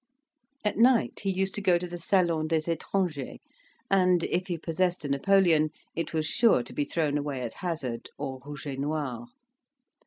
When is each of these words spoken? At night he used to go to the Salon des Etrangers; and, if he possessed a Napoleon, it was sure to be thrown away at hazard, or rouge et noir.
At 0.65 0.79
night 0.79 1.19
he 1.19 1.31
used 1.31 1.53
to 1.53 1.61
go 1.61 1.77
to 1.77 1.85
the 1.85 1.99
Salon 1.99 2.47
des 2.47 2.67
Etrangers; 2.71 3.37
and, 3.91 4.23
if 4.23 4.47
he 4.47 4.57
possessed 4.57 5.05
a 5.05 5.09
Napoleon, 5.09 5.69
it 5.95 6.11
was 6.11 6.25
sure 6.25 6.63
to 6.63 6.73
be 6.73 6.85
thrown 6.85 7.19
away 7.19 7.41
at 7.43 7.53
hazard, 7.61 8.09
or 8.17 8.39
rouge 8.43 8.65
et 8.65 8.79
noir. 8.79 9.27